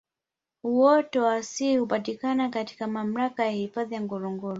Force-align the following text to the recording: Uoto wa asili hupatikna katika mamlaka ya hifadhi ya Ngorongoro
Uoto 0.63 1.23
wa 1.23 1.33
asili 1.35 1.77
hupatikna 1.77 2.49
katika 2.49 2.87
mamlaka 2.87 3.45
ya 3.45 3.51
hifadhi 3.51 3.95
ya 3.95 4.01
Ngorongoro 4.01 4.49